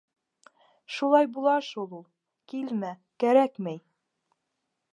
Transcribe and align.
Шулай 0.99 1.27
була 1.35 1.53
шул 1.67 1.93
ул. 1.97 2.01
Килмә, 2.53 2.89
кәрәкмәй. 3.25 3.79